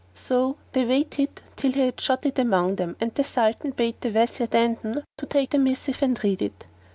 So 0.15 0.57
they 0.73 0.83
waited 0.83 1.43
till 1.55 1.73
he 1.73 1.81
had 1.81 2.01
shot 2.01 2.25
it 2.25 2.39
among 2.39 2.77
them; 2.77 2.95
and 2.99 3.13
the 3.13 3.23
Sultan 3.23 3.69
bade 3.69 4.01
the 4.01 4.09
Wazir 4.09 4.47
Dandan 4.47 5.03
take 5.29 5.51
the 5.51 5.59
missive 5.59 6.01
and 6.01 6.23
read 6.23 6.41
it. 6.41 6.65